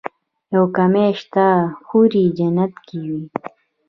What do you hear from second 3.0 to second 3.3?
وي.